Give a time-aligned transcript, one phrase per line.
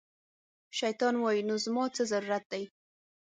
[0.79, 2.63] شیطان وایي، نو زما څه ضرورت دی